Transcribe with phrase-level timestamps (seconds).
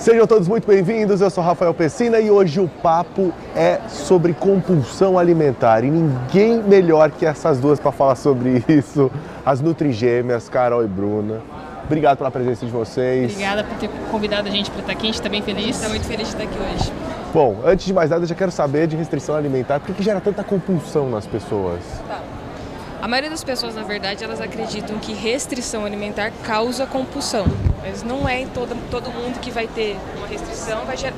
[0.00, 5.18] Sejam todos muito bem-vindos, eu sou Rafael Pessina e hoje o papo é sobre compulsão
[5.18, 5.84] alimentar.
[5.84, 9.10] E ninguém melhor que essas duas para falar sobre isso,
[9.44, 11.42] as Nutrigêmeas, Carol e Bruna.
[11.84, 13.32] Obrigado pela presença de vocês.
[13.32, 15.76] Obrigada por ter convidado a gente para estar aqui, a gente está bem feliz.
[15.76, 16.90] Está muito feliz de estar aqui hoje.
[17.34, 19.80] Bom, antes de mais nada, eu já quero saber de restrição alimentar.
[19.80, 21.80] Por que, que gera tanta compulsão nas pessoas?
[22.08, 22.22] Tá.
[23.02, 27.44] A maioria das pessoas, na verdade, elas acreditam que restrição alimentar causa compulsão.
[27.82, 31.16] Mas não é todo, todo mundo que vai ter uma restrição, vai gerar...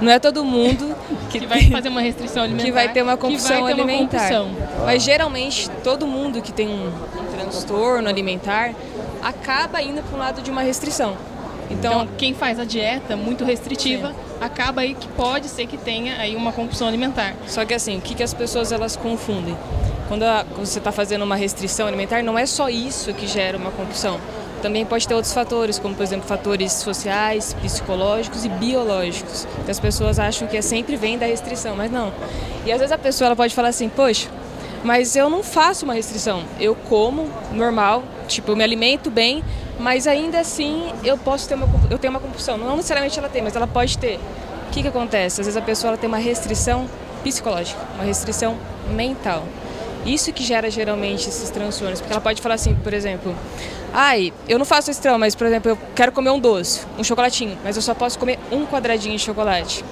[0.00, 0.94] Não é todo mundo
[1.30, 4.30] que, que vai fazer uma restrição alimentar que vai ter uma compulsão alimentar.
[4.30, 4.84] Uma compulsão.
[4.84, 8.74] Mas geralmente todo mundo que tem um, um transtorno alimentar
[9.22, 11.16] acaba indo para um lado de uma restrição.
[11.70, 14.14] Então, então, quem faz a dieta muito restritiva sim.
[14.40, 17.34] acaba aí que pode ser que tenha aí uma compulsão alimentar.
[17.46, 19.56] Só que assim, o que, que as pessoas elas confundem?
[20.08, 23.56] Quando, a, quando você está fazendo uma restrição alimentar, não é só isso que gera
[23.56, 24.20] uma compulsão.
[24.64, 29.46] Também pode ter outros fatores, como por exemplo fatores sociais, psicológicos e biológicos.
[29.62, 32.10] Que as pessoas acham que é sempre vem da restrição, mas não.
[32.64, 34.26] E às vezes a pessoa ela pode falar assim, poxa,
[34.82, 36.44] mas eu não faço uma restrição.
[36.58, 39.44] Eu como normal, tipo, eu me alimento bem,
[39.78, 42.56] mas ainda assim eu posso ter uma eu tenho uma compulsão.
[42.56, 44.18] Não necessariamente ela tem, mas ela pode ter.
[44.68, 45.42] O que, que acontece?
[45.42, 46.88] Às vezes a pessoa ela tem uma restrição
[47.22, 48.56] psicológica, uma restrição
[48.90, 49.44] mental.
[50.06, 53.34] Isso que gera geralmente esses transtornos, porque ela pode falar assim, por exemplo,
[53.94, 57.56] ai, eu não faço estrão, mas por exemplo, eu quero comer um doce, um chocolatinho,
[57.62, 59.84] mas eu só posso comer um quadradinho de chocolate.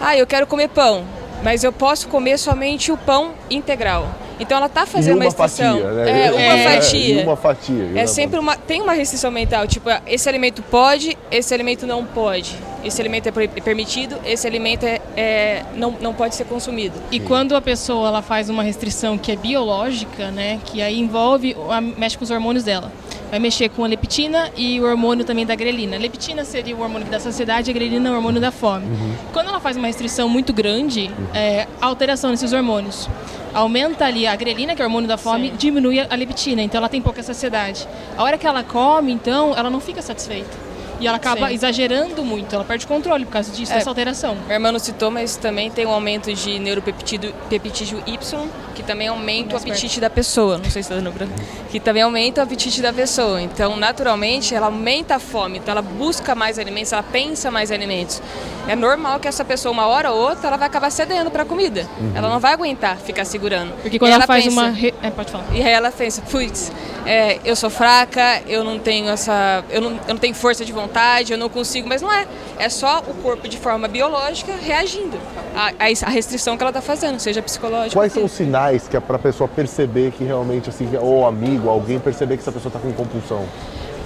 [0.00, 1.04] Ah, eu quero comer pão,
[1.42, 4.08] mas eu posso comer somente o pão integral.
[4.40, 5.74] Então ela está fazendo uma, uma restrição.
[5.74, 6.26] Fatia, né?
[6.26, 7.22] É, uma é, fatia.
[7.22, 7.92] uma fatia.
[7.94, 8.56] É sempre uma.
[8.56, 12.56] Tem uma restrição mental, tipo, esse alimento pode, esse alimento não pode.
[12.82, 16.94] Esse alimento é permitido, esse alimento é, é não, não pode ser consumido.
[17.12, 17.26] E Sim.
[17.26, 20.58] quando a pessoa ela faz uma restrição que é biológica, né?
[20.64, 21.54] Que aí envolve,
[21.98, 22.90] mexe com os hormônios dela
[23.30, 25.96] vai mexer com a leptina e o hormônio também da grelina.
[25.96, 28.86] A leptina seria o hormônio da saciedade e a grelina é o hormônio da fome.
[28.86, 29.14] Uhum.
[29.32, 31.26] Quando ela faz uma restrição muito grande, uhum.
[31.34, 33.08] é, alteração nesses hormônios.
[33.54, 35.56] Aumenta ali a grelina, que é o hormônio da fome, Sim.
[35.56, 37.86] diminui a leptina, então ela tem pouca saciedade.
[38.16, 40.69] A hora que ela come, então, ela não fica satisfeita.
[41.00, 41.54] E ela acaba Sim.
[41.54, 44.36] exagerando muito, ela perde controle por causa disso, é, dessa alteração.
[44.46, 49.54] Meu irmão não citou, mas também tem um aumento de neuropeptídeo Y, que também aumenta
[49.54, 50.58] o apetite da pessoa.
[50.58, 51.32] Não sei se está dando branco.
[51.70, 53.40] Que também aumenta o apetite da pessoa.
[53.40, 55.58] Então, naturalmente, ela aumenta a fome.
[55.58, 58.22] Então, ela busca mais alimentos, ela pensa mais alimentos.
[58.68, 61.46] É normal que essa pessoa, uma hora ou outra, ela vai acabar cedendo para a
[61.46, 61.86] comida.
[61.98, 62.12] Uhum.
[62.14, 63.72] Ela não vai aguentar ficar segurando.
[63.82, 64.68] Porque quando ela, ela, faz pensa, uma.
[64.68, 64.94] Re...
[65.02, 65.44] É, pode falar.
[65.52, 66.70] E aí ela pensa, putz,
[67.06, 69.64] é, eu sou fraca, eu não tenho essa.
[69.70, 70.89] Eu não, eu não tenho força de vontade,
[71.30, 72.26] eu não consigo, mas não é.
[72.58, 75.18] É só o corpo de forma biológica reagindo
[75.54, 77.94] à, restrição que ela está fazendo, seja psicológica.
[77.94, 81.68] Quais são os sinais que é para a pessoa perceber que realmente, assim, ou amigo,
[81.68, 83.46] alguém perceber que essa pessoa está com compulsão?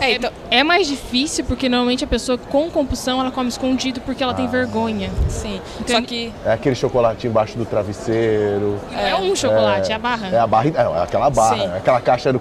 [0.01, 4.23] É, então, é mais difícil porque normalmente a pessoa com compulsão ela come escondido porque
[4.23, 4.37] ela ah.
[4.37, 5.11] tem vergonha.
[5.29, 5.61] Sim.
[5.81, 8.79] Então, Só que é aquele chocolate embaixo do travesseiro.
[8.97, 10.29] É, é um chocolate, é, é, a barra.
[10.29, 11.77] É a barra, é aquela barra, Sim.
[11.77, 12.41] aquela caixa do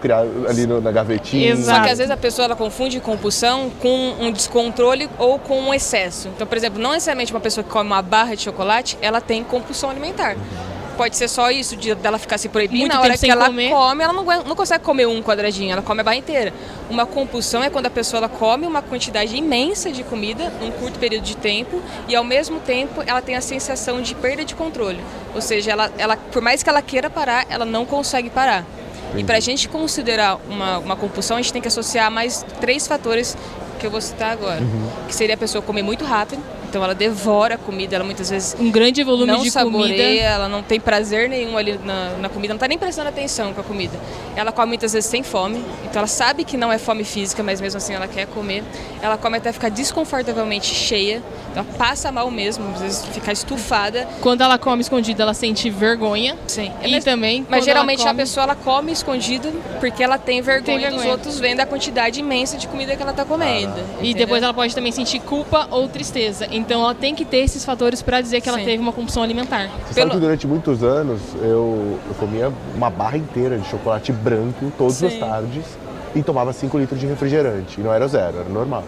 [0.50, 1.52] ali no, na gavetinha.
[1.52, 1.78] Exato.
[1.78, 5.74] Só que às vezes a pessoa ela confunde compulsão com um descontrole ou com um
[5.74, 6.30] excesso.
[6.30, 9.44] Então, por exemplo, não necessariamente uma pessoa que come uma barra de chocolate, ela tem
[9.44, 10.36] compulsão alimentar.
[10.36, 12.80] Uhum pode ser só isso, de dela ficar se proibindo.
[12.80, 13.70] Muito na hora que ela comer.
[13.70, 16.54] come, ela não, não consegue comer um quadradinho, ela come a barra inteira.
[16.90, 21.00] Uma compulsão é quando a pessoa ela come uma quantidade imensa de comida num curto
[21.00, 25.00] período de tempo e ao mesmo tempo ela tem a sensação de perda de controle.
[25.34, 28.66] Ou seja, ela, ela por mais que ela queira parar, ela não consegue parar.
[29.10, 29.22] Entendi.
[29.22, 32.88] E para a gente considerar uma, uma compulsão, a gente tem que associar mais três
[32.88, 33.38] fatores
[33.80, 34.62] que eu vou citar agora.
[34.62, 34.90] Uhum.
[35.08, 36.42] Que seria a pessoa comer muito rápido,
[36.74, 40.24] então ela devora a comida, ela muitas vezes um grande volume não de saboreia, comida.
[40.24, 43.62] ela não tem prazer nenhum ali na, na comida, não está nem prestando atenção com
[43.62, 43.96] a comida.
[44.36, 47.62] Ela come muitas vezes sem fome, então ela sabe que não é fome física, mas
[47.62, 48.64] mesmo assim ela quer comer.
[49.04, 54.08] Ela come até ficar desconfortavelmente cheia, então ela passa mal mesmo, às vezes ficar estufada.
[54.20, 56.36] Quando ela come escondida, ela sente vergonha.
[56.48, 56.72] Sim.
[56.82, 57.46] E mas, também.
[57.48, 58.10] Mas geralmente come...
[58.10, 61.04] a pessoa ela come escondida porque ela tem vergonha, tem vergonha.
[61.04, 63.76] dos outros vendo a quantidade imensa de comida que ela está comendo.
[63.78, 64.00] Ah.
[64.02, 66.48] E depois ela pode também sentir culpa ou tristeza.
[66.64, 68.64] Então ela tem que ter esses fatores para dizer que ela Sim.
[68.64, 69.68] teve uma compulsão alimentar.
[69.86, 70.08] Você Pelo...
[70.08, 74.94] sabe que durante muitos anos eu, eu comia uma barra inteira de chocolate branco todas
[74.94, 75.08] Sim.
[75.08, 75.66] as tardes
[76.16, 77.82] e tomava 5 litros de refrigerante.
[77.82, 78.86] E não era zero, era normal.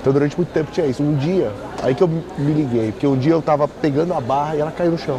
[0.00, 1.02] Então durante muito tempo tinha isso.
[1.02, 1.52] Um dia,
[1.82, 4.70] aí que eu me liguei, porque um dia eu tava pegando a barra e ela
[4.70, 5.18] caiu no chão.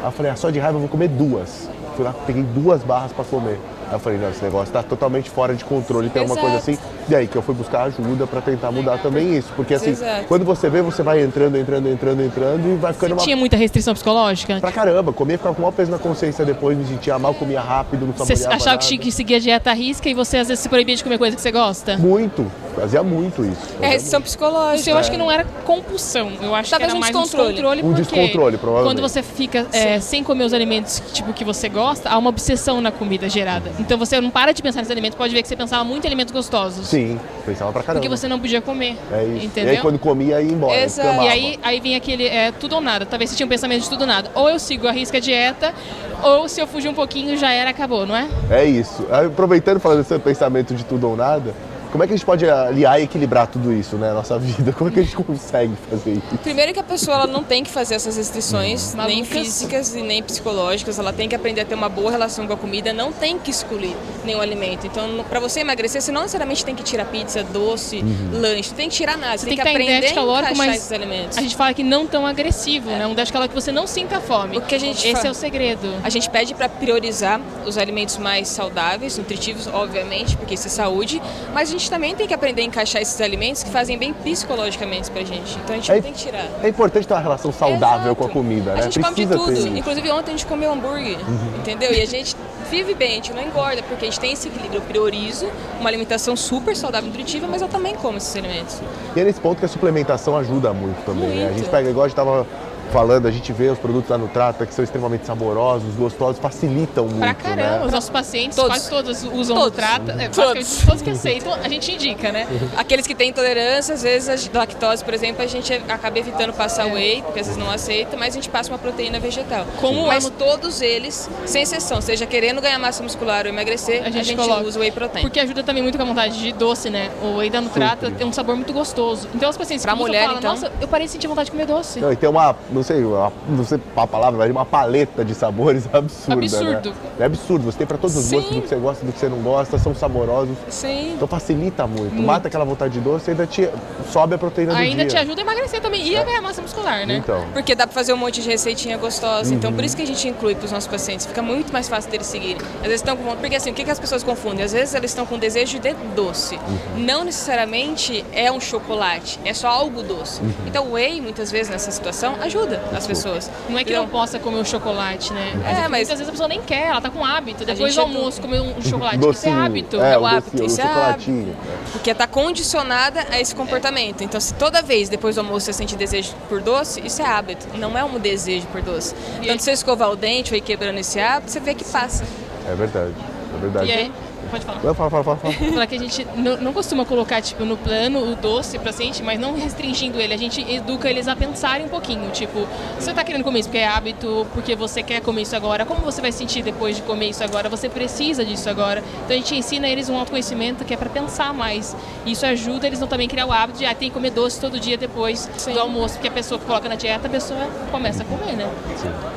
[0.00, 1.68] Aí eu falei, ah, só de raiva eu vou comer duas.
[1.96, 3.58] Fui lá, peguei duas barras para comer.
[3.88, 6.76] Aí eu falei, não, esse negócio tá totalmente fora de controle, tem uma coisa assim.
[7.08, 9.52] E aí que eu fui buscar ajuda para tentar mudar também isso.
[9.54, 10.24] Porque assim, Exato.
[10.26, 13.22] quando você vê, você vai entrando, entrando, entrando, entrando e vai ficando uma.
[13.22, 14.58] Tinha muita restrição psicológica?
[14.60, 17.60] Pra caramba, comia, ficava com o maior peso na consciência depois, me sentia mal, comia
[17.60, 18.78] rápido, não Você achava nada.
[18.78, 21.04] que tinha que seguir a dieta à risca e você às vezes se proibia de
[21.04, 21.96] comer coisa que você gosta?
[21.96, 22.44] Muito,
[22.74, 23.76] fazia muito isso.
[23.80, 24.80] É restrição psicológica.
[24.80, 27.50] Isso eu acho que não era compulsão, eu acho Talvez que era um mais descontrole.
[27.50, 27.82] um descontrole.
[27.84, 28.96] Um descontrole, provavelmente.
[28.96, 32.80] Quando você fica é, sem comer os alimentos tipo, que você gosta, há uma obsessão
[32.80, 33.70] na comida gerada.
[33.78, 36.06] Então você não para de pensar nesse alimento, pode ver que você pensava muito em
[36.06, 36.86] alimentos gostosos.
[36.86, 38.00] Sim, pensava pra caramba.
[38.00, 38.96] Porque você não podia comer.
[39.12, 39.46] É isso.
[39.46, 39.74] Entendeu?
[39.74, 40.80] E aí quando comia, ia embora.
[40.80, 41.22] Exato.
[41.22, 43.04] E aí, aí vinha aquele é, tudo ou nada.
[43.04, 44.30] Talvez você tinha um pensamento de tudo ou nada.
[44.34, 45.74] Ou eu sigo a risca dieta,
[46.22, 48.28] ou se eu fugir um pouquinho já era, acabou, não é?
[48.50, 49.06] É isso.
[49.10, 51.54] Aproveitando falando desse pensamento de tudo ou nada,
[51.90, 54.72] como é que a gente pode aliar e equilibrar tudo isso, né, na nossa vida?
[54.72, 56.38] Como é que a gente consegue fazer isso?
[56.42, 59.04] Primeiro que a pessoa ela não tem que fazer essas restrições, Uhum.
[59.06, 59.28] nem Malucas.
[59.28, 60.98] físicas e nem psicológicas.
[60.98, 63.50] Ela tem que aprender a ter uma boa relação com a comida, não tem que
[63.50, 64.86] excluir nenhum alimento.
[64.86, 68.40] Então, para você emagrecer, você não necessariamente tem que tirar pizza, doce, Uhum.
[68.40, 69.38] lanche, não tem que tirar nada.
[69.38, 71.38] Você, tem tem, que aprender déficit a calórico, encaixar mas esses alimentos.
[71.38, 73.06] A gente fala que não tão agressivo, né?
[73.06, 74.58] Um déficit calórico que você não sinta fome.
[74.58, 75.88] O que a gente Esse fa- é o segredo.
[76.02, 81.20] A gente pede para priorizar os alimentos mais saudáveis, nutritivos, obviamente, porque isso é saúde,
[81.54, 85.10] mas a gente também tem que aprender a encaixar esses alimentos que fazem bem psicologicamente
[85.10, 85.58] pra gente.
[85.64, 86.46] Então a gente É- não tem que tirar.
[86.62, 88.16] É importante ter uma relação saudável Exato.
[88.16, 88.80] com a comida, né?
[88.80, 89.68] A gente come de Precisa tudo.
[89.70, 89.76] Uhum.
[89.76, 91.18] Inclusive ontem a gente comeu hambúrguer,
[91.58, 91.92] entendeu?
[91.92, 92.36] E a gente
[92.70, 94.78] vive bem, a gente não engorda, porque a gente tem esse equilíbrio.
[94.78, 95.46] Eu priorizo
[95.80, 98.80] uma alimentação super saudável e nutritiva, mas eu também como esses alimentos.
[99.14, 101.42] E é nesse ponto que a suplementação ajuda muito também, né?
[101.42, 101.58] A Muito.
[101.58, 102.46] gente pega, igual a gente tava
[102.90, 107.04] falando, a gente vê os produtos lá no Trata que são extremamente saborosos, gostosos, facilitam
[107.06, 107.90] muito, Pra caramba, os né?
[107.92, 108.70] nossos pacientes, Todos.
[108.72, 109.68] quase todos usam Todos.
[109.68, 110.12] o trata.
[110.18, 110.82] É, Todos.
[111.02, 112.46] que aceitam, a gente indica, né?
[112.76, 116.86] Aqueles que têm intolerância, às vezes a lactose, por exemplo, a gente acaba evitando passar
[116.86, 119.64] whey, porque às vezes não aceita, mas a gente passa uma proteína vegetal.
[119.80, 124.10] Como mas é- todos eles, sem exceção, seja querendo ganhar massa muscular ou emagrecer, a
[124.10, 124.62] gente, coloca.
[124.66, 125.22] usa whey protein.
[125.22, 127.10] Porque ajuda também muito com a vontade de doce, né?
[127.22, 129.28] O whey da Nutrata tem um sabor muito gostoso.
[129.34, 130.50] Então os pacientes Pra que usam mulher, falam, então?
[130.52, 132.00] nossa, eu parei de sentir vontade de comer doce.
[132.00, 135.34] Não, e tem uma, não sei, uma, não sei a palavra, mas uma paleta de
[135.34, 136.90] sabores absurda, Absurdo.
[136.90, 136.96] né?
[137.18, 138.36] É absurdo, você tem pra todos os Sim.
[138.36, 140.56] gostos, do que você gosta, do que você não gosta, são saborosos.
[140.68, 141.14] Sim.
[141.14, 142.14] Então facilita muito.
[142.14, 143.68] Mata aquela vontade de doce e ainda te
[144.12, 145.06] sobe a proteína do Ainda dia.
[145.06, 147.16] te ajuda a emagrecer também e a ganhar massa muscular, né?
[147.16, 149.54] Então, Porque dá pra fazer um monte de receitinha gostosa.
[149.54, 149.76] Então, Uhum.
[149.76, 151.26] por isso que a gente inclui pros nossos pacientes.
[151.26, 152.58] Fica muito mais fácil deles seguirem.
[152.76, 153.34] Às vezes estão com.
[153.36, 154.64] Porque assim, o que, que as pessoas confundem?
[154.64, 156.56] Às vezes eles estão com desejo de doce.
[156.56, 157.04] Uhum.
[157.04, 160.40] Não necessariamente é um chocolate, é só algo doce.
[160.42, 160.52] Uhum.
[160.66, 163.50] Então, o whey, muitas vezes, nessa situação, ajuda as pessoas.
[163.68, 165.52] Não é que não possa comer o chocolate, né?
[165.64, 167.64] É, que mas- Muitas vezes a pessoa nem quer, ela tá com hábito.
[167.64, 169.18] Depois do é almoço, comer um chocolate.
[169.18, 169.32] docinho.
[169.32, 170.00] Isso é hábito.
[170.00, 171.20] É, É o hábito, docinho, isso é hábito.
[171.24, 171.56] chocolatinho.
[171.92, 174.22] Porque tá condicionada a esse comportamento.
[174.22, 177.66] Então, se toda vez depois do almoço você sente desejo por doce, isso é hábito,
[177.78, 179.14] não é um desejo por doce.
[179.14, 181.74] E Então, aí- se você escovar o dente ou ir quebrando esse hábito, você vê
[181.74, 182.24] que passa.
[182.68, 183.12] É verdade,
[183.56, 183.86] é verdade.
[183.88, 184.12] E aí,
[184.46, 184.80] pode falar.
[184.80, 185.54] Fala, fala, fala, fala.
[185.54, 189.22] Falar que a gente não, não costuma colocar tipo no plano o doce pra paciente,
[189.22, 190.32] mas não restringindo ele.
[190.32, 192.30] A gente educa eles a pensarem um pouquinho.
[192.30, 192.66] Tipo,
[192.98, 195.84] você tá querendo comer isso porque é hábito, porque você quer comer isso agora.
[195.84, 197.68] Como você vai sentir depois de comer isso agora?
[197.68, 199.02] Você precisa disso agora.
[199.24, 201.94] Então a gente ensina eles um autoconhecimento que é pra pensar mais.
[202.24, 204.58] E isso ajuda eles não também criar o hábito de ah, tem que comer doce
[204.58, 208.22] todo dia depois do almoço, porque a pessoa que coloca na dieta, a pessoa começa
[208.22, 208.70] a comer, né?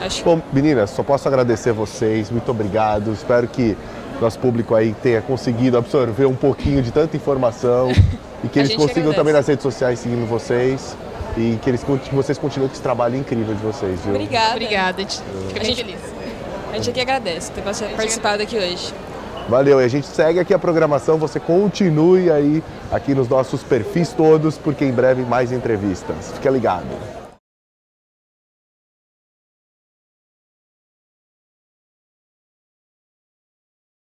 [0.02, 3.12] Acho Bom, meninas, só posso agradecer vocês, muito obrigado.
[3.12, 3.76] Espero que
[4.22, 7.92] nosso público aí tenha conseguido absorver um pouquinho de tanta informação
[8.44, 9.16] e que eles consigam agradece.
[9.18, 10.96] também nas redes sociais seguindo vocês
[11.38, 14.14] e que, eles, que vocês continuem com esse trabalho incrível de vocês, viu?
[14.16, 14.52] Obrigada.
[14.56, 16.00] Obrigada, a gente fica A bem gente- feliz.
[16.72, 18.94] A gente aqui agradece ter participado aqui hoje.
[19.48, 24.10] Valeu, e a gente segue aqui a programação, você continue aí aqui nos nossos perfis
[24.14, 26.32] todos, porque em breve mais entrevistas.
[26.36, 27.19] Fica ligado.